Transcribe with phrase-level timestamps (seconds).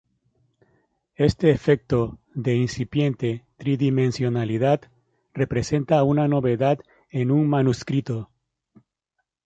[1.27, 4.81] Este efecto de incipiente tridimensionalidad
[5.31, 6.79] representa una novedad
[7.11, 8.31] en un manuscrito.